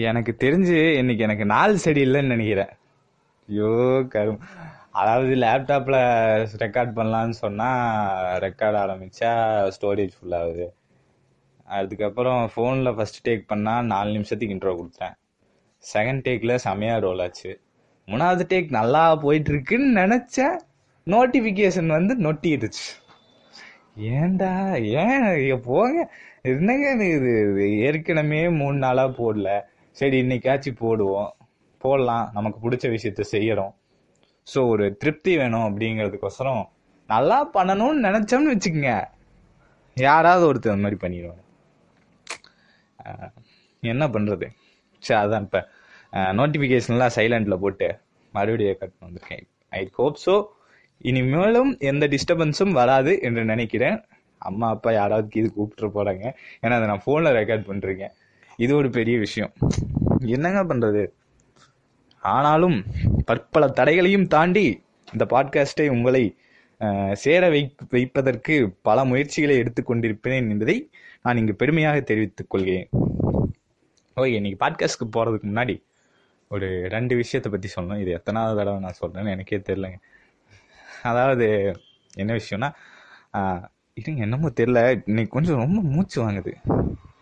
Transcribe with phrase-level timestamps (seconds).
[0.00, 2.72] எனக்கு தெரிஞ்சு இன்னைக்கு எனக்கு நாள் சரியில்லைன்னு நினைக்கிறேன்.
[3.48, 3.70] ஐயோ
[4.14, 4.40] கரும்
[4.90, 6.00] அதாவது லேப்டாப்பில்
[6.62, 9.30] ரெக்கார்ட் பண்ணலான்னு சொன்னால் ரெக்கார்ட் ஆரம்பித்தா
[9.76, 10.66] ஸ்டோரேஜ் ஃபுல்லாகுது
[11.64, 15.16] அதுக்கப்புறம் ஃபோனில் ஃபஸ்ட்டு டேக் பண்ணால் நாலு நிமிஷத்துக்கு இன்ட்ரோ கொடுத்தேன்
[15.94, 17.60] செகண்ட் டேக்கில் செமையாக ரோல் ஆச்சு.
[18.06, 20.56] மூணாவது டேக் நல்லா போயிட்டுருக்குன்னு நினச்சேன்.
[21.06, 22.88] நோட்டிஃபிகேஷன் வந்து நொட்டிடுச்சு.
[23.96, 24.52] ஏன்டா
[25.02, 26.14] ஏன் இங்க போங்க?
[26.42, 27.08] என்னங்க இது?
[27.50, 29.48] இது ஏற்கனவே மூணு நாளாக போடல.
[29.98, 31.30] சரி இன்னைக்காச்சும் போடுவோம்.
[31.84, 32.26] போடலாம்.
[32.36, 33.72] நமக்கு பிடிச்ச விஷயத்த செய்யறோம்.
[34.46, 36.62] ஸோ ஒரு திருப்தி வேணும் அப்படிங்கிறதுக்கோசரம்
[37.08, 38.92] நல்லா பண்ணணும்னு நினைச்சோம்னு வச்சுக்கோங்க.
[39.96, 41.42] யாராவது ஒருத்தர் அந்த மாதிரி பண்ணிடுவாங்க.
[43.82, 44.46] என்ன பண்ணுறது
[45.06, 45.60] சரி அதான் இப்போ
[46.38, 47.88] நோட்டிஃபிகேஷன்லாம் சைலண்டில் போட்டு
[48.36, 49.44] மறுபடியும் கட் வந்திருக்கேன்
[49.80, 50.34] ஐ ஹோப் ஸோ
[51.10, 53.98] இனிமேலும் எந்த டிஸ்டர்பன்ஸும் வராது என்று நினைக்கிறேன்.
[54.48, 56.24] அம்மா அப்பா யாராவது இது கூப்பிட்டு போகிறாங்க
[56.62, 58.14] ஏன்னா அதை நான் ஃபோனில் ரெக்கார்ட் பண்ணுறேன்
[58.64, 59.52] இது ஒரு பெரிய விஷயம்.
[60.34, 61.02] என்னங்க பண்ணுறது
[62.22, 62.76] ஆனாலும்
[63.28, 64.64] பற்பல தடைகளையும் தாண்டி
[65.12, 66.22] இந்த பாட்காஸ்டை உங்களை
[67.22, 67.60] சேர வை
[67.92, 70.76] வைப்பதற்கு பல முயற்சிகளை எடுத்துக்கொண்டிருப்பேன் என்பதை
[71.24, 72.88] நான் இங்கு பெருமையாக தெரிவித்துக் கொள்கிறேன்.
[74.16, 75.76] ஓகே இன்னைக்கு பாட்காஸ்ட்க்கு போகிறதுக்கு முன்னாடி
[76.50, 78.02] ஒரு ரெண்டு விஷயத்தை பற்றி சொல்லணும்.
[78.02, 79.98] இது எத்தனாவது தடவை நான் சொல்கிறேன்னு எனக்கே தெரிலங்க
[81.10, 81.46] அதாவது
[82.22, 82.70] என்ன விஷயம்னா
[84.00, 86.52] இருங்க என்னமோ தெரில இன்னைக்கு கொஞ்சம் ரொம்ப மூச்சு வாங்குது.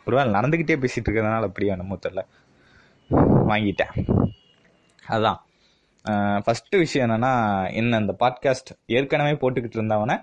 [0.07, 2.23] ஒருவேளை நடந்துக்கிட்டே பேசிட்டு இருக்கிறதுனால அப்படியே என்னமோ தெரியல.
[3.49, 3.93] வாங்கிட்டேன்.
[5.09, 5.39] அதான்.
[6.45, 7.31] ஃபஸ்ட்டு விஷயம் என்னன்னா
[7.73, 10.17] என்ன இந்த பாட்காஸ்ட் ஏற்கனவே போட்டுக்கிட்டு இருந்தவனை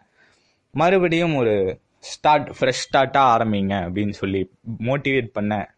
[0.72, 4.42] மறுபடியும் ஒரு ஸ்டார்ட் ஃப்ரெஷ் ஸ்டார்ட்டாக ஆரம்பிங்க அப்படின்னு சொல்லி
[4.80, 5.76] மோட்டிவேட் பண்ண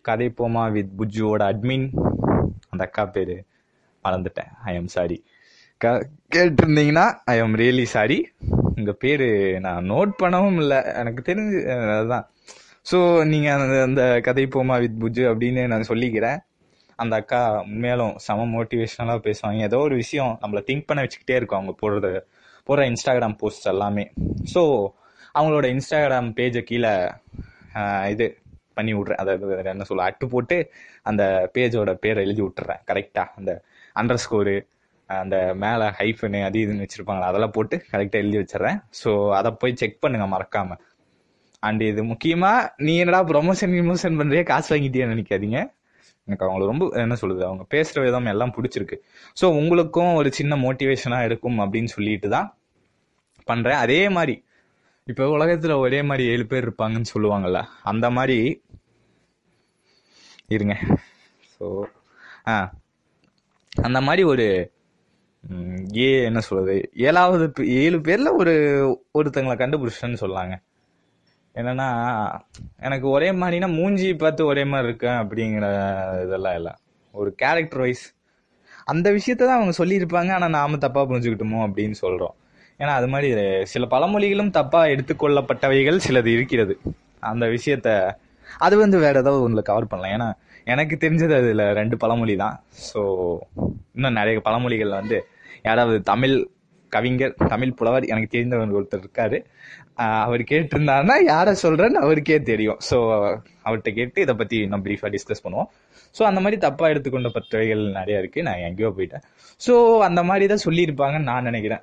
[0.00, 1.86] கதை போமா வித் புஜ்ஜுவோட அட்மின்
[2.68, 3.34] அந்த அக்கா பேர்
[4.04, 4.50] மறந்துட்டேன்.
[4.64, 5.24] ஐ எம் சாரி
[6.34, 8.18] கேட்டிருந்தீங்கன்னா ஐ எம் ரியலி சாரி
[8.76, 9.26] உங்கள் பேர்
[9.60, 10.78] நான் நோட் பண்ணவும் இல்லை.
[10.94, 11.58] எனக்கு தெரிஞ்சு
[11.98, 12.28] அதுதான்
[12.90, 12.98] ஸோ
[13.30, 16.38] நீங்க அந்த அந்த கதை போமா வித் புஜ்ஜு அப்படின்னு நான் சொல்லிக்கிறேன்.
[16.98, 19.68] அந்த அக்கா உண்மையாலும் செம மோட்டிவேஷனலாக பேசுவாங்க.
[19.68, 22.10] ஏதோ ஒரு விஷயம் நம்மளை திங்க் பண்ண வச்சுக்கிட்டே இருக்கும் அவங்க போடுறது
[22.68, 24.04] போடுற இன்ஸ்டாகிராம் போஸ்ட் எல்லாமே.
[24.54, 24.62] ஸோ
[25.36, 26.92] அவங்களோட இன்ஸ்டாகிராம் பேஜை கீழே
[28.14, 28.26] இது
[28.78, 29.20] பண்ணி விட்றேன்.
[29.22, 30.56] அதாவது என்ன சொல்ல அட்டு போட்டு
[31.10, 31.22] அந்த
[31.54, 32.82] பேஜோட பேரை எழுதி விட்டுறேன்.
[32.90, 33.52] கரெக்டாக அந்த
[33.96, 34.56] அண்டர் ஸ்கோரு
[35.08, 38.78] அந்த மேலே ஹைஃபனு அது இதுன்னு வச்சுருப்பாங்களா அதெல்லாம் போட்டு கரெக்டாக எழுதி வச்சிடுறேன்.
[39.02, 40.80] ஸோ அதை போய் செக் பண்ணுங்க மறக்காமல்
[41.62, 45.58] அண்ட் இது முக்கியமா நீ என்னடா ப்ரொமோஷன் ரிமோஷன் பண்றியா காசு வாங்கிட்டியான்னு நினைக்காதீங்க.
[46.28, 48.96] எனக்கு அவங்கள ரொம்ப என்ன சொல்லுது அவங்க பேசுற விதம் எல்லாம் பிடிச்சிருக்கு.
[49.40, 52.48] ஸோ உங்களுக்கும் ஒரு சின்ன மோட்டிவேஷனா இருக்கும் அப்படின்னு சொல்லிட்டு தான்
[53.44, 53.76] பண்றேன்.
[53.76, 54.34] அதே மாதிரி
[55.06, 58.38] இப்ப உலகத்துல ஒரே மாதிரி ஏழு பேர் இருப்பாங்கன்னு சொல்லுவாங்கல்ல அந்த மாதிரி
[60.48, 60.74] இருங்க.
[61.54, 61.64] ஸோ
[62.48, 62.54] ஆ
[63.82, 64.46] அந்த மாதிரி ஒரு
[65.96, 68.54] ஏ என்ன சொல்றது ஏழாவது பே- ஏழு பேர்ல ஒரு
[69.14, 70.54] ஒருத்தங்களை கண்டுபிடிச்சேன்னு சொல்லாங்க.
[71.54, 71.88] என்னன்னா
[72.86, 75.66] எனக்கு ஒரே மாதிரினா மூஞ்சி பார்த்து ஒரே மாதிரி இருக்கேன் அப்படிங்கிற
[76.24, 76.72] இதெல்லாம் இல்லை.
[77.14, 78.04] ஒரு கேரக்டர் வைஸ்
[78.92, 82.34] அந்த விஷயத்த தான் அவங்க சொல்லியிருப்பாங்க ஆனால் நாம தப்பாக புரிஞ்சுக்கிட்டோமோ அப்படின்னு சொல்கிறோம்
[82.80, 83.30] ஏன்னா அது மாதிரி
[83.72, 86.74] சில பழமொழிகளும் தப்பாக எடுத்துக்கொள்ளப்பட்டவைகள் சிலது இருக்கிறது.
[87.30, 87.88] அந்த விஷயத்த
[88.66, 90.14] அது வந்து வேற ஏதாவது ஒன்றில் கவர் பண்ணலாம்.
[90.16, 90.28] ஏன்னா
[90.72, 92.56] எனக்கு தெரிஞ்சது அதில் ரெண்டு பழமொழி தான்.
[92.88, 93.00] ஸோ
[93.96, 95.18] இன்னும் நிறைய பழமொழிகள் வந்து
[95.68, 96.36] யாராவது தமிழ்
[96.92, 99.38] கவிஞர் தமிழ் புலவர் எனக்கு தெரிந்தவர் ஒருத்தர் இருக்காரு.
[100.24, 102.78] அவர் கேட்டிருந்தாருன்னா யாரை சொல்றேன்னு அவருக்கே தெரியும்.
[102.88, 102.96] ஸோ
[103.66, 105.68] அவர்கிட்ட கேட்டு இதை பத்தி நம்ம பிரீஃபா டிஸ்கஸ் பண்ணுவோம்.
[106.16, 108.40] ஸோ அந்த மாதிரி தப்பா எடுத்துக்கொண்ட பத்திரிகைகள் நிறைய இருக்கு.
[108.48, 109.24] நான் எங்கேயோ போயிட்டேன்.
[109.60, 109.74] ஸோ
[110.08, 111.82] அந்த மாதிரி தான் சொல்லியிருப்பாங்கன்னு நான் நினைக்கிறேன்.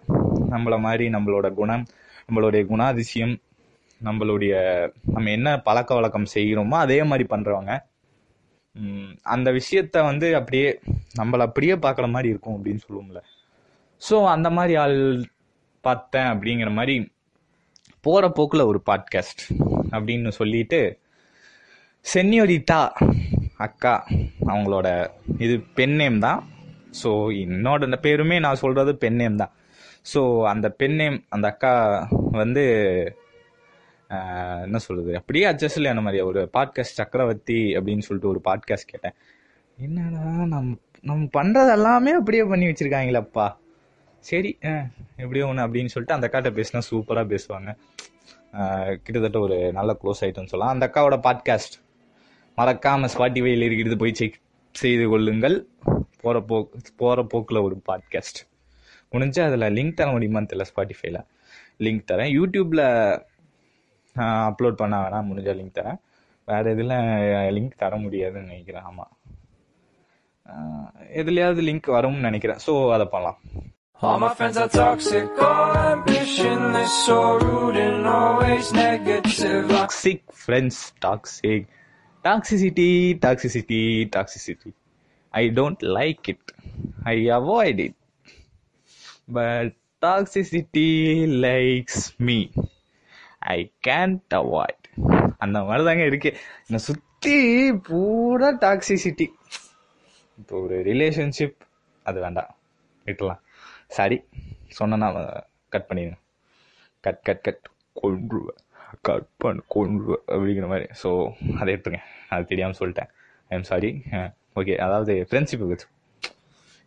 [0.54, 1.86] நம்மள மாதிரி நம்மளோட குணம்
[2.28, 3.36] நம்மளுடைய குணாதிசயம்
[4.02, 4.54] நம்மளுடைய
[5.14, 7.74] நம்ம என்ன பழக்க வழக்கம் செய்கிறோமோ அதே மாதிரி பண்றவங்க
[9.36, 10.68] அந்த விஷயத்த வந்து அப்படியே
[11.20, 13.22] நம்மள அப்படியே பார்க்குற மாதிரி இருக்கும் அப்படின்னு சொல்லுவோம்ல.
[14.02, 15.00] ஸோ அந்த மாதிரி ஆள்
[15.84, 16.96] பார்த்தேன் அப்படிங்கிற மாதிரி
[18.06, 19.44] போகிற போக்கில் ஒரு பாட்காஸ்ட்
[19.96, 20.80] அப்படின்னு சொல்லிட்டு
[22.06, 22.80] சென்னியோரிட்டா
[23.58, 23.94] அக்கா
[24.46, 24.88] அவங்களோட
[25.38, 26.40] இது பெண் நேம் தான்.
[27.04, 27.10] ஸோ
[27.44, 29.54] என்னோட அந்த பேருமே நான் சொல்கிறது பெண் நேம் தான்.
[30.14, 31.72] ஸோ அந்த பெண் நேம் அந்த அக்கா
[32.42, 32.64] வந்து
[34.66, 36.22] என்ன சொல்கிறது அப்படியே அட்ஜஸ்ட்ல என்ன மாதிரி.
[36.22, 39.16] ஒரு பாட்காஸ்ட் சக்கரவர்த்தி அப்படின்னு சொல்லிட்டு ஒரு பாட்காஸ்ட் கேட்டேன்.
[39.78, 40.70] என்னடா நம்
[41.02, 43.48] நம்ம பண்ணுறது எல்லாமே அப்படியே பண்ணி வச்சுருக்காங்களேப்பா.
[44.30, 44.50] சரி
[45.24, 47.70] எப்படியோ ஒன்று அப்படின்னு சொல்லிட்டு அந்த அக்காட்ட பேசினா சூப்பராக பேசுவாங்க.
[49.04, 50.74] கிட்டத்தட்ட ஒரு நல்ல க்ளோஸ் ஆகிட்டோம்னு சொல்லலாம்.
[50.76, 51.76] அந்த அக்காவோட பாட்காஸ்ட்
[52.58, 54.38] மறக்காமல் ஸ்பாட்டிஃபைல இருக்கிறது போய் செக்
[54.76, 55.56] செய்து கொள்ளுங்கள்.
[56.24, 58.40] போகிற போக்கு போகிற போக்கில் ஒரு பாட்காஸ்ட்
[59.14, 61.20] முடிஞ்சு அதில் லிங்க் தர முடியுமான்னு தெரியல ஸ்பாட்டிஃபைல
[61.86, 62.32] லிங்க் தரேன்.
[62.38, 62.84] யூடியூப்பில்
[64.50, 66.00] அப்லோட் பண்ண வேணாம் முடிஞ்சால் லிங்க் தரேன்.
[66.48, 66.96] வேறு இதில்
[67.58, 68.86] லிங்க் தர முடியாதுன்னு நினைக்கிறேன்.
[68.90, 69.14] ஆமாம்
[71.22, 72.62] எதுலையாவது லிங்க் வரும்னு நினைக்கிறேன்.
[72.68, 73.40] ஸோ அதை பண்ணலாம்.
[74.02, 79.68] All my friends are toxic, all ambitionless, so rude and always negative.
[79.70, 81.68] Toxic friends, toxic.
[82.26, 84.74] Toxicity, toxicity, toxicity.
[85.34, 86.38] I don't like it.
[87.06, 87.96] I avoid it.
[89.28, 92.26] But toxicity likes me.
[92.26, 92.66] Me
[93.40, 94.88] I can't avoid
[95.38, 96.36] அந்த மாதிரி தாங்க இருக்கு
[96.68, 99.28] என்னை சுற்றி பூரா toxicity
[100.38, 101.60] இப்போ ஒரு relationship
[102.04, 102.56] அது வேண்டாம்
[103.06, 103.42] விட்டுலாம்
[103.90, 104.18] சாரி.
[104.78, 105.10] சொன்னா
[105.74, 106.18] கட் பண்ணிடுங்க
[107.04, 107.64] கட் கட் கட்
[108.02, 108.62] கொன்றுவேன்
[109.08, 110.88] கட் பண்ண கொன்றுவேன் அப்படிங்கிற மாதிரி.
[111.02, 111.10] ஸோ
[111.60, 112.02] அதை எடுத்துருங்க.
[112.34, 113.10] அது தெரியாமல் சொல்லிட்டேன்.
[113.52, 113.90] ஐ எம் சாரி
[114.60, 115.88] ஓகே அதாவது ஃப்ரெண்ட்ஷிப் வச்சு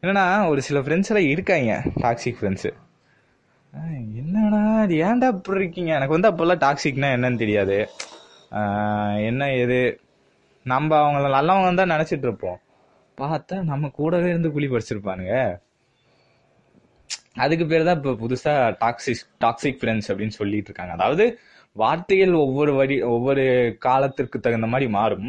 [0.03, 1.73] என்னன்னா ஒரு சில ஃப்ரெண்ட்ஸ் எல்லாம் இருக்காங்க.
[2.05, 2.71] டாக்ஸிக் ஃப்ரெண்ட்ஸு
[4.21, 5.91] என்னடா அது ஏன்டா இப்படி இருக்கீங்க?
[5.99, 7.77] எனக்கு வந்து அப்போல்லாம் டாக்ஸிக்னா என்னன்னு தெரியாது.
[9.31, 9.81] என்ன ஏது?
[10.67, 12.59] நம்ம அவங்கள நல்லவங்க தான் நினச்சிட்டு இருப்போம்.
[13.19, 15.35] பார்த்தா நம்ம கூடவே இருந்து குழி பறிச்சிருப்பானுங்க.
[17.45, 21.25] அதுக்கு பேர் தான் இப்போ புதுசாக டாக்ஸிக் டாக்ஸிக் ஃப்ரெண்ட்ஸ் அப்படின்னு சொல்லிட்டு இருக்காங்க அதாவது
[21.77, 23.45] வார்த்தைகள் ஒவ்வொரு வரி ஒவ்வொரு
[23.87, 25.29] காலத்திற்கு தகுந்த மாதிரி மாறும்.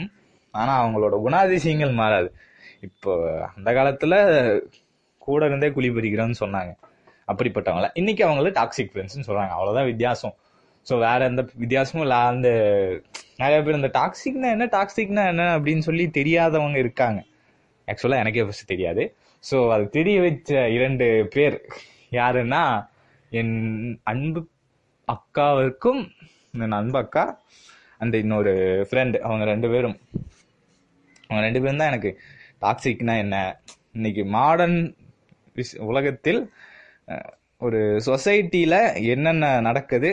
[0.53, 2.29] ஆனால் அவங்களோட குணாதிசயங்கள் மாறாது.
[2.87, 3.11] இப்போ
[3.55, 4.15] அந்த காலத்தில்
[5.17, 6.71] கூட இருந்தே குழி பறிக்கிறோன்னு சொன்னாங்க.
[7.31, 7.87] அப்படிப்பட்டவங்கள.
[7.93, 10.35] இன்னைக்கு அவங்கள டாக்ஸிக் ஃப்ரெண்ட்ஸ்னு சொல்கிறாங்க அவ்வளோதான் வித்தியாசம்.
[10.87, 12.19] ஸோ வேற எந்த வித்தியாசமும் இல்லை.
[12.31, 12.49] அந்த
[13.41, 17.19] நிறைய பேர் இந்த டாக்ஸிக்னா என்ன டாக்ஸிக்னா என்ன அப்படின்னு சொல்லி தெரியாதவங்க இருக்காங்க.
[17.87, 19.03] ஆக்சுவலாக எனக்கே ஃபஸ்ட் தெரியாது.
[19.49, 21.05] ஸோ அது தெரிய வச்ச இரண்டு
[21.35, 21.57] பேர்
[22.19, 22.63] யாருன்னா
[23.31, 23.55] என்
[24.11, 24.41] அன்பு
[25.07, 26.01] அக்காவிற்கும்
[26.65, 27.23] என் அன்பு அக்கா
[28.03, 28.53] அந்த இன்னொரு
[28.89, 29.97] ஃப்ரெண்டு அவங்க ரெண்டு பேரும்.
[31.27, 32.11] அவங்க ரெண்டு பேரும் தான் எனக்கு
[32.63, 33.35] டாக்ஸிக்னா என்ன?
[33.97, 34.79] இன்னைக்கு மாடர்ன்
[35.57, 36.41] விஷ் உலகத்தில்
[37.65, 38.79] ஒரு சொசைட்டியில்
[39.13, 40.09] என்னென்ன நடக்குது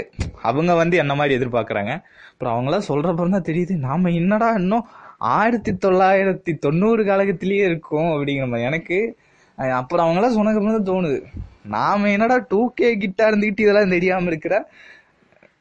[0.49, 1.93] அவங்க வந்து என்ன மாதிரி எதிர்பார்க்குறாங்க?
[2.33, 3.75] அப்புறம் அவங்களாம் சொல்றப்ப தான் தெரியுது.
[3.89, 4.89] நாம என்னடா இன்னும்
[5.21, 8.69] ஆயிரத்தி தொள்ளாயிரத்தி தொண்ணூறு காலகத்திலேயே இருக்கும் அப்படிங்கிற மாதிரி.
[8.71, 8.99] எனக்கு
[9.81, 11.19] அப்புறம் அவங்களாம் சொன்னதுக்கு தான் தோணுது.
[11.75, 14.55] நாம என்னடா டூ கே கிட்டா இருந்துகிட்டு இதெல்லாம் தெரியாம இருக்கிற?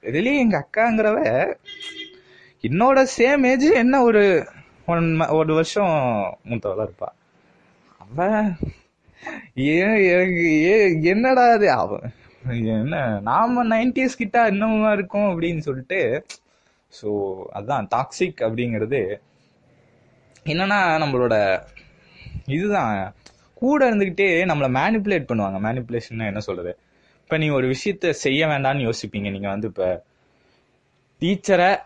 [0.09, 1.17] இதுலயும் எங்க அக்காங்கிறவ
[2.63, 4.21] என்னோட சேம் ஏஜ் என்ன ஒரு
[4.85, 5.07] ஒன்
[5.39, 5.95] ஒரு வருஷம்
[6.49, 7.09] மூத்தவளா இருப்பா.
[8.03, 8.27] அவ
[9.75, 10.75] ஏன் எனக்கு ஏ
[11.13, 11.99] என்னடா அது அவ
[12.75, 12.95] என்ன
[13.29, 15.99] நாம நைன்டிஸ் கிட்ட இன்னமும் இருக்கும் அப்படின்னு சொல்லிட்டு
[16.93, 17.09] ஸோ
[17.59, 19.01] அதான் டாக்ஸிக் அப்படிங்கிறது
[20.47, 21.63] என்னன்னா நம்மளோட
[22.45, 23.13] இதுதான்.
[23.53, 25.57] கூட இருந்துக்கிட்டே நம்மளை மேனிப்புலேட் பண்ணுவாங்க.
[25.67, 26.77] மேனிப்புலேஷன் என்ன சொல்றது?
[27.23, 29.31] இப்போ நீங்கள் ஒரு விஷயத்த செய்ய வேண்டாம்னு யோசிப்பீங்க.
[29.31, 30.03] நீங்கள் வந்து இப்போ
[31.19, 31.77] டீச்சரை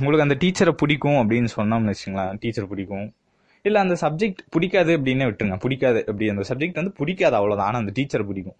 [0.00, 2.36] உங்களுக்கு அந்த டீச்சரை பிடிக்கும் அப்படின்னு சொன்னோம்னு வச்சுங்களேன்.
[2.40, 3.14] டீச்சர் பிடிக்கும்.
[3.62, 5.58] இல்லை அந்த சப்ஜெக்ட் பிடிக்காது அப்படின்னு விட்டுருங்க.
[5.58, 6.28] பிடிக்காது அப்படி.
[6.28, 8.54] அந்த சப்ஜெக்ட் வந்து பிடிக்காது அவ்வளோதான் ஆனால் அந்த டீச்சர் பிடிக்கும்.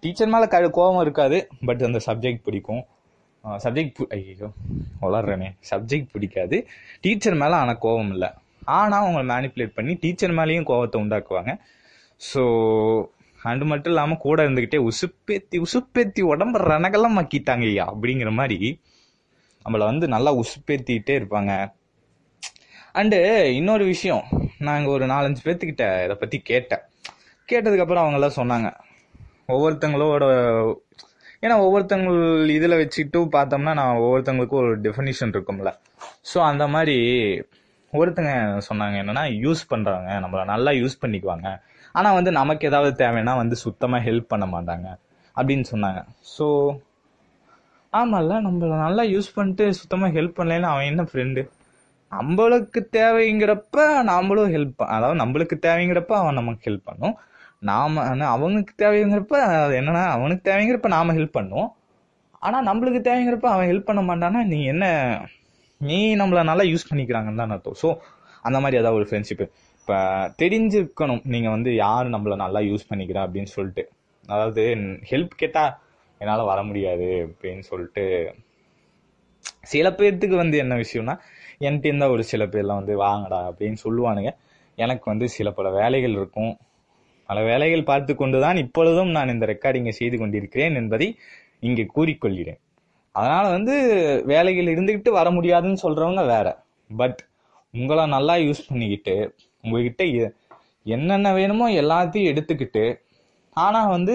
[0.00, 1.48] டீச்சர் மேலே க- கோபம் இருக்காது.
[1.66, 2.84] பட் அந்த சப்ஜெக்ட் பிடிக்கும்.
[3.64, 4.48] சப்ஜெக்ட் ஐயோ
[5.04, 5.48] வளர்றேனே.
[5.70, 6.56] சப்ஜெக்ட் பிடிக்காது.
[7.04, 8.30] டீச்சர் மேலே ஆனால் கோபம் இல்லை.
[8.78, 11.52] ஆனால் அவங்கள மேனிப்புலேட் பண்ணி டீச்சர் மேலேயும் கோபத்தை உண்டாக்குவாங்க.
[12.20, 12.42] ஸோ
[13.40, 18.58] அண்டு மட்டும் இல்லாமல் கூட இருந்துக்கிட்டே உசுப்பேத்தி உசுப்பேத்தி உடம்ப ரணகெல்லாம் மாக்கிட்டாங்க ஐயா அப்படிங்கிற மாதிரி
[19.64, 21.52] நம்மள வந்து நல்லா உசுப்பேத்திக்கிட்டே இருப்பாங்க.
[23.00, 23.18] அண்டு
[23.58, 24.24] இன்னொரு விஷயம்
[24.68, 26.84] நாங்கள் ஒரு நாலஞ்சு பேர்த்துக்கிட்ட இதை பற்றி கேட்டேன்.
[27.48, 28.68] கேட்டதுக்கப்புறம் அவங்களாம் சொன்னாங்க.
[29.54, 30.24] ஒவ்வொருத்தங்களோட
[31.42, 32.12] ஏன்னா ஒவ்வொருத்தவங்க
[32.48, 35.70] இதுல வச்சுட்டு பார்த்தோம்னா நான் ஒவ்வொருத்தங்களுக்கும் ஒரு டெஃபினிஷன் இருக்கும்ல.
[36.32, 36.96] ஸோ அந்த மாதிரி
[37.92, 38.32] ஒருத்தங்க
[38.70, 40.08] சொன்னாங்க என்னன்னா யூஸ் பண்றாங்க.
[40.20, 41.48] நம்மள நல்லா யூஸ் பண்ணிக்குவாங்க.
[41.92, 44.88] ஆனா வந்து நமக்கு ஏதாவது தேவைன்னா வந்து சுத்தமா ஹெல்ப் பண்ண மாட்டாங்க.
[45.36, 46.00] அப்படின்னு சொன்னாங்க.
[46.36, 46.46] ஸோ
[47.92, 51.42] ஆமால்ல நம்மள நல்லா யூஸ் பண்ணிட்டு சுத்தமா ஹெல்ப் பண்ணலைன்னா அவன் என்ன ஃப்ரெண்டு
[52.12, 57.14] நம்மளுக்கு தேவைங்கிறப்ப நம்மளும் ஹெல்ப் அதாவது நம்மளுக்கு தேவைங்கிறப்ப அவன் நமக்கு ஹெல்ப் பண்ணும்.
[57.62, 61.70] நாம ஆனால் அவனுக்கு தேவைங்கிறப்ப அது என்னன்னா அவனுக்கு தேவைங்கிறப்ப நாம ஹெல்ப் பண்ணுவோம்.
[62.42, 64.84] ஆனா நம்மளுக்கு தேவைங்கிறப்ப அவன் ஹெல்ப் பண்ண மாட்டானா நீ என்ன
[65.80, 67.78] நீ நம்மள நல்லா யூஸ் பண்ணிக்கிறாங்கன்னு தான் அர்த்தம்.
[67.82, 67.88] ஸோ
[68.42, 69.42] அந்த மாதிரி ஏதாவது ஒரு ஃப்ரெண்ட்ஷிப்
[69.78, 69.96] இப்போ
[70.42, 73.84] தெரிஞ்சிருக்கணும் நீங்க வந்து யார் நம்மள நல்லா யூஸ் பண்ணிக்கிறா அப்படின்னு சொல்லிட்டு.
[74.24, 74.62] அதாவது
[75.10, 75.64] ஹெல்ப் கேட்டா
[76.20, 78.04] என்னால வர முடியாது அப்படின்னு சொல்லிட்டு.
[79.64, 81.14] சில பேர்த்துக்கு வந்து என்ன விஷயம்னா
[81.60, 84.30] என்கிட்ட இருந்தால் ஒரு சில பேர்லாம் வந்து வாங்கடா அப்படின்னு சொல்லுவானுங்க.
[84.78, 86.52] எனக்கு வந்து சில பல வேலைகள் இருக்கும்.
[87.28, 91.08] பல வேலைகள் பார்த்து கொண்டுதான் இப்பொழுதும் நான் இந்த ரெக்கார்டிங்கை செய்து கொண்டிருக்கிறேன் என்பதை
[91.60, 92.58] இங்கே கூறிக்கொள்கிறேன்.
[93.14, 93.74] அதனால வந்து
[94.24, 96.46] வேலைகள் இருந்துக்கிட்டு வர முடியாதுன்னு சொல்றவங்க வேற.
[96.96, 97.20] பட்
[97.72, 99.14] உங்களை நல்லா யூஸ் பண்ணிக்கிட்டு
[99.62, 100.32] உங்ககிட்ட எ-
[100.84, 102.84] என்னென்ன வேணுமோ எல்லாத்தையும் எடுத்துக்கிட்டு
[103.56, 104.14] ஆனால் வந்து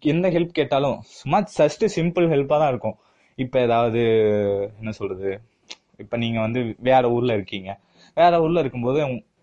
[0.00, 2.96] எந்த ஹெல்ப் கேட்டாலும் சும்மா ஜஸ்ட் சிம்பிள் ஹெல்ப்பாக தான் இருக்கும்.
[3.38, 4.00] இப்போ ஏதாவது
[4.78, 5.32] என்ன சொல்கிறது
[5.98, 7.70] இப்போ நீங்கள் வந்து வேற ஊரில் இருக்கீங்க.
[8.14, 9.00] வேற ஊரில் இருக்கும்போது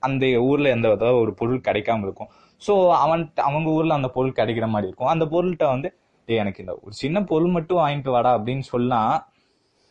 [0.07, 2.29] அந்த ஊர்ல எந்த வித ஒரு பொருள் கிடைக்காம இருக்கும்.
[2.61, 5.11] ஸோ அவன் அவங்க ஊர்ல அந்த பொருள் கிடைக்கிற மாதிரி இருக்கும்.
[5.13, 5.89] அந்த பொருள்கிட்ட வந்து
[6.27, 8.99] எனக்கு இந்த ஒரு சின்ன பொருள் மட்டும் வாங்கிட்டு வாடா அப்படின்னு சொன்னா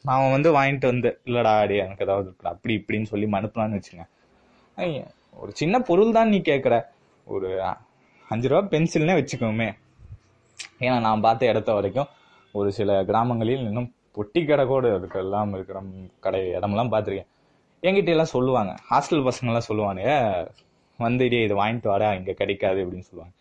[0.04, 4.04] அவன் வந்து வாங்கிட்டு வந்து இல்லடா டே எனக்கு ஏதாவது அப்படி இப்படின்னு சொல்லி மனுப்பலான்னு வச்சுங்க
[5.42, 6.74] ஒரு சின்ன பொருள் தான் நீ கேட்குற
[7.34, 7.48] ஒரு
[8.28, 9.68] அஞ்சு ரூபா பென்சில்னே வச்சுக்கோமே.
[10.84, 12.08] ஏன்னா நான் பார்த்த இடத்த வரைக்கும்
[12.54, 15.78] ஒரு சில கிராமங்களில் இன்னும் பொட்டி கடை கூட இருக்கு எல்லாம் இருக்கிற
[16.24, 17.30] கடை இடமெல்லாம் பார்த்துருக்கேன்.
[17.82, 18.72] என்கிட்ட எல்லாம் சொல்லுவாங்க.
[18.90, 20.12] ஹாஸ்டல் பசங்கெல்லாம் சொல்லுவானுங்க
[20.98, 23.34] வந்து இதை இது வாங்கிட்டு வாடா இங்கே கிடைக்காது அப்படின்னு சொல்லுவாங்க.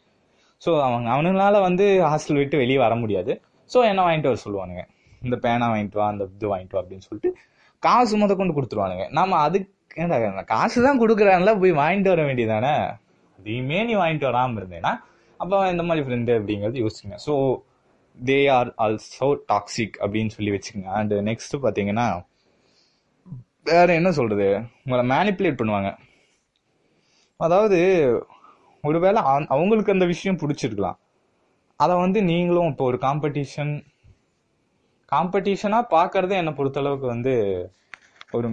[0.62, 3.34] ஸோ அவங்க அவனுங்களால வந்து ஹாஸ்டல் விட்டு வெளியே வர முடியாது.
[3.72, 4.84] ஸோ என்ன வாங்கிட்டு வர சொல்லுவானுங்க.
[5.26, 7.32] இந்த பேனா வாங்கிட்டு வா அந்த இது வாங்கிட்டு வா அப்படின்னு சொல்லிட்டு
[7.84, 9.06] காசு முத கொண்டு கொடுத்துருவானுங்க.
[9.20, 12.74] நம்ம அதுக்கு ஏன்டா காசு தான் கொடுக்குறான்ல போய் வாங்கிட்டு வர வேண்டியதானே
[13.40, 14.94] அதையுமே நீ வாங்கிட்டு வராமல் இருந்தேன்னா
[15.40, 17.34] அப்போ இந்த மாதிரி ஃப்ரெண்டு அப்படிங்கிறது யோசிச்சுங்க so
[18.18, 20.90] they are also toxic அப்படின்னு சொல்லி வச்சுக்கோங்க.
[21.00, 22.08] அண்ட் நெக்ஸ்ட் பார்த்தீங்கன்னா
[23.68, 24.48] வேறு என்ன சொல்கிறது
[24.86, 25.90] உங்களை மேனிப்புலேட் பண்ணுவாங்க.
[27.38, 27.80] அதாவது
[28.82, 30.98] ஒருவேளை அந் அவங்களுக்கு அந்த விஷயம் பிடிச்சிருக்கலாம்.
[31.76, 33.74] அதை வந்து நீங்களும் இப்போ ஒரு காம்படிஷன்
[35.12, 37.34] காம்படிஷனாக பார்க்குறது என்னை பொறுத்தளவுக்கு வந்து
[38.32, 38.48] ஒரு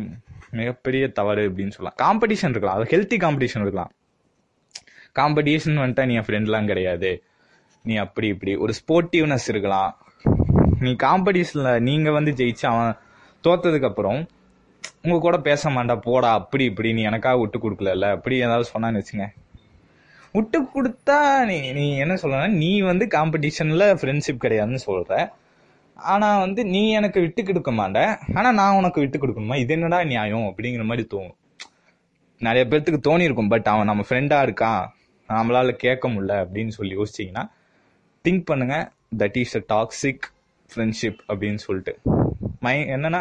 [0.51, 1.99] மிகப்பெரிய தவறு அப்படின்னு சொல்லலாம்.
[2.03, 2.77] காம்படிஷன் இருக்கலாம்.
[2.77, 3.93] அது ஹெல்த்தி காம்படிஷன் இருக்கலாம்.
[5.19, 7.23] காம்படிஷன் வந்துட்டா நீ என் ஃப்ரெண்ட்லாம் கிடையாது.
[7.83, 8.53] நீ அப்படி இப்படி.
[8.57, 9.91] ஒரு ஸ்போர்ட்டிவ்னஸ் இருக்கலாம்.
[10.81, 12.97] நீ காம்படிஷனில் நீங்கள் வந்து ஜெயிச்சு அவன்
[13.45, 14.21] தோத்ததுக்கப்புறம்
[15.05, 19.27] உங்க கூட பேச மாட்டா போடா அப்படி இப்படி நீ எனக்காக விட்டு கொடுக்கல அப்படி ஏதாவது சொன்னான்னு வச்சுங்க
[20.35, 21.17] விட்டு கொடுத்தா
[21.51, 25.13] நீ நீ என்ன சொல்லணும் நீ வந்து காம்படிஷன்ல ஃப்ரெண்ட்ஷிப் கிடையாதுன்னு சொல்ற.
[25.97, 28.01] ஆனா வந்து நீ எனக்கு விட்டு கொடுக்க மாட்ட.
[28.35, 29.57] ஆனா நான் உனக்கு விட்டு கொடுக்கணுமா?
[29.57, 30.47] இது என்னடா நியாயம்?
[30.51, 31.37] அப்படிங்கிற மாதிரி தோணும்
[32.41, 34.83] நிறைய பேர்த்துக்கு தோணி இருக்கும் பட் அவன் நம்ம ஃப்ரெண்டா இருக்கான்
[35.29, 37.45] நம்மளால கேட்க முடியல அப்படின்னு சொல்லி யோசிச்சீங்கன்னா
[38.25, 38.77] திங்க் பண்ணுங்க.
[39.19, 40.27] That is a toxic
[40.71, 41.95] friendship அப்படின்னு சொல்லிட்டு.
[42.61, 43.21] மை என்னன்னா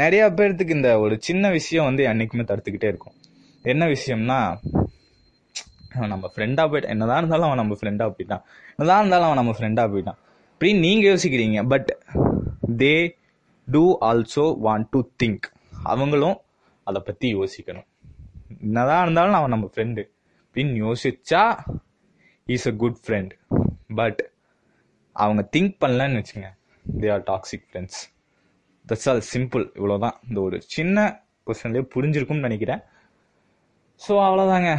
[0.00, 3.16] நிறைய பேர்த்துக்கு இந்த ஒரு சின்ன விஷயம் வந்து என்னைக்குமே தடுத்துக்கிட்டே இருக்கும்.
[3.62, 4.38] என்ன விஷயம்னா
[5.94, 6.92] அவன் நம்ம ஃப்ரெண்டாக போயிட்டான்.
[6.94, 8.42] என்னதான் இருந்தாலும் அவன் நம்ம ஃப்ரெண்டாக போயிட்டான்.
[8.76, 10.18] என்னதான் இருந்தாலும் அவன் நம்ம ஃப்ரெண்டாக போயிட்டான்.
[10.52, 11.90] அப்படின்னு நீங்கள் யோசிக்கிறீங்க but
[12.82, 12.94] they
[13.68, 15.46] too also want to think
[15.82, 16.38] அவங்களும்
[16.84, 17.88] அதை பற்றி யோசிக்கணும்.
[18.66, 20.02] என்னதான் இருந்தாலும் அவன் நம்ம ஃப்ரெண்டு
[20.44, 21.42] அப்படின்னு யோசிச்சா
[22.54, 23.32] is a good friend
[24.00, 24.20] but
[25.16, 26.48] அவங்க திங்க் பண்ணலன்னு வச்சுங்க
[27.00, 28.00] they are toxic friends
[28.88, 31.06] that's all simple இவ்வளோதான் இந்த ஒரு சின்ன
[31.48, 32.82] கொஸ்டின்லேயே புரிஞ்சிருக்கும்னு நினைக்கிறேன்.
[34.00, 34.70] ஸோ அவ்வளோதாங்க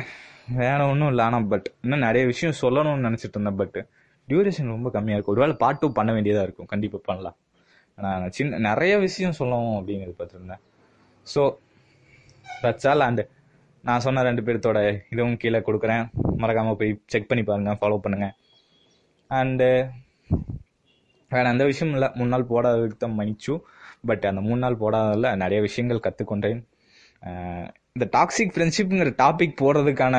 [0.61, 1.23] வேற ஒன்றும் இல்லை.
[1.27, 3.77] ஆனால் பட் இன்னும் நிறைய விஷயம் சொல்லணும்னு நினச்சிட்டு இருந்தேன் பட்
[4.29, 6.69] டியூரேஷன் ரொம்ப கம்மியாக இருக்கும் ஒருவேளை பார்ட் டூ பண்ண வேண்டியதாக இருக்கும்.
[6.73, 7.37] கண்டிப்பாக பண்ணலாம்.
[8.03, 10.61] நான் சின்ன நிறைய விஷயம் சொல்லணும் அப்படிங்கிறது பார்த்துருந்தேன்.
[11.33, 11.41] ஸோ
[12.63, 13.23] தட்ஸ் ஆல் அண்ட்
[13.87, 14.79] நான் சொன்ன ரெண்டு பேர்த்தோட
[15.13, 16.05] இதுவும் கீழே கொடுக்குறேன்.
[16.43, 18.33] மறக்காமல் போய் செக் பண்ணி பாருங்கள் ஃபாலோ பண்ணுங்கள்
[19.31, 19.69] அண்டு
[21.33, 22.07] வேற எந்த விஷயம் இல்லை.
[22.17, 23.53] மூணு நாள் போடாததுக்கு தான் மன்னிச்சு.
[24.09, 26.62] பட் அந்த மூணு நாள் போடாததில் நிறைய விஷயங்கள் கற்றுக்கொண்டேன்
[27.95, 30.15] இந்த டாக்ஸிக் ஃப்ரெண்ட்ஷிப்புங்கிற டாபிக் போடுறதுக்கான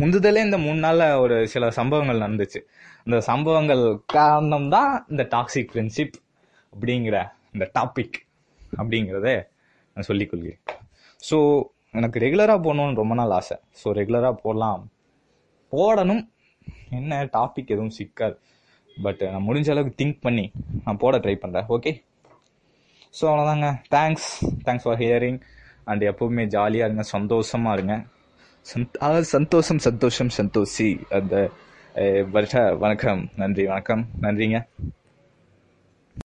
[0.00, 2.60] முந்துதலே இந்த மூணு நாளில் ஒரு சில சம்பவங்கள் நடந்துச்சு.
[3.06, 3.84] இந்த சம்பவங்கள்
[4.16, 6.16] காரணம் தான் இந்த டாக்ஸிக் ஃப்ரெண்ட்ஷிப்
[6.72, 7.16] அப்படிங்கிற
[7.54, 8.18] இந்த டாபிக்
[8.80, 9.28] அப்படிங்கிறத
[9.94, 10.60] நான் சொல்லிக்கொள்கிறேன்.
[11.28, 11.38] ஸோ
[11.98, 13.56] எனக்கு ரெகுலராக போடணும்னு ரொம்ப நாள் ஆசை.
[13.80, 14.82] ஸோ ரெகுலராக போடலாம்.
[15.72, 16.22] போடணும்.
[16.98, 18.36] என்ன டாபிக் எதுவும் சிக்காது.
[19.02, 20.52] பட் நான் முடிஞ்ச அளவுக்கு திங்க் பண்ணி
[20.84, 22.02] நான் போட ட்ரை பண்ணுறேன் ஓகே
[23.20, 25.40] ஸோ அவ்வளோதாங்க thanks thanks for hearing
[25.84, 27.02] and எப்பவுமே ஜாலியாக இருங்க.
[27.02, 28.04] சந்தோஷமாக இருங்க.
[28.74, 31.00] சந்த்- அதாவது சந்தோஷம் சந்தோஷம் சந்தோஷி.
[31.10, 31.50] அந்த
[32.30, 33.28] வருஷ வணக்கம்.
[33.36, 33.66] நன்றி.
[33.66, 34.06] வணக்கம்.
[34.22, 34.66] நன்றிங்க.